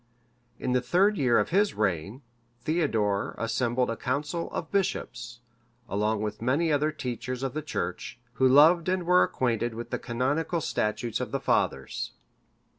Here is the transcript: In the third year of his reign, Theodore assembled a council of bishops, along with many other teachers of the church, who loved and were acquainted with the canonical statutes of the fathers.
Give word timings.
In 0.57 0.71
the 0.71 0.81
third 0.81 1.15
year 1.19 1.37
of 1.37 1.49
his 1.49 1.75
reign, 1.75 2.23
Theodore 2.63 3.35
assembled 3.37 3.91
a 3.91 3.95
council 3.95 4.49
of 4.51 4.71
bishops, 4.71 5.41
along 5.87 6.23
with 6.23 6.41
many 6.41 6.71
other 6.71 6.91
teachers 6.91 7.43
of 7.43 7.53
the 7.53 7.61
church, 7.61 8.17
who 8.33 8.47
loved 8.47 8.89
and 8.89 9.05
were 9.05 9.21
acquainted 9.21 9.75
with 9.75 9.91
the 9.91 9.99
canonical 9.99 10.59
statutes 10.59 11.19
of 11.19 11.29
the 11.29 11.39
fathers. 11.39 12.13